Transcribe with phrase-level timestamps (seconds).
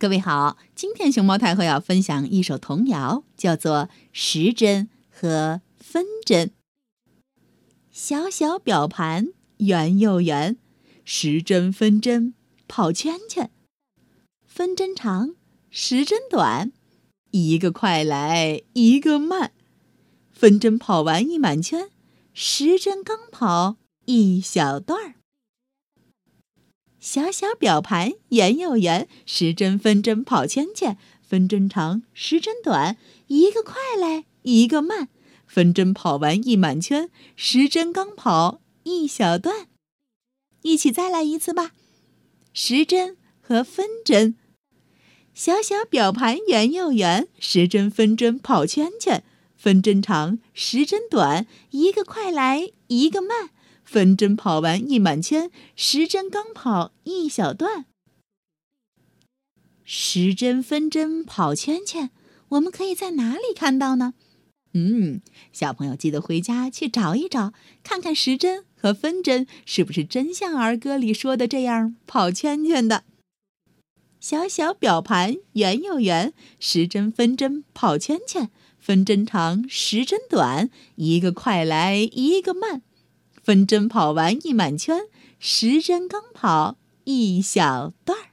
[0.00, 3.80] 各位好，今天熊猫太后要分享一首童谣，叫做
[4.14, 6.48] 《时针和分针》。
[7.90, 9.28] 小小表盘
[9.58, 10.56] 圆又圆，
[11.04, 12.32] 时针分针
[12.66, 13.50] 跑圈圈，
[14.46, 15.34] 分针长，
[15.68, 16.72] 时针短，
[17.32, 19.52] 一个快来一个慢，
[20.30, 21.90] 分针跑完一满圈，
[22.32, 23.76] 时针刚跑
[24.06, 25.19] 一小段儿。
[27.00, 32.98] 小小表盘圆又圆，时针分针跑圈圈，分针长，时针短，
[33.28, 35.08] 一个快来一个慢，
[35.46, 39.68] 分针跑完一满圈，时针刚跑一小段。
[40.60, 41.72] 一起再来一次吧，
[42.52, 44.36] 时针和分针。
[45.32, 49.24] 小小表盘圆又圆，时针分针跑圈圈，
[49.56, 53.48] 分针长，时针短，一个快来一个慢。
[53.84, 57.86] 分针跑完一满圈，时针刚跑一小段。
[59.84, 62.10] 时针分针跑圈圈，
[62.50, 64.14] 我们可以在哪里看到呢？
[64.72, 65.20] 嗯，
[65.52, 73.02] 小朋友记得回家去找一找，看看时针和分针是不是真像儿歌里说的这样跑圈圈的。
[74.20, 82.82] 小小表盘圆又圆，时针分针跑圈圈，分针长，时针短，一个快来一个慢。
[83.42, 85.02] 分针跑完一满圈，
[85.38, 88.29] 时针刚跑一小段儿。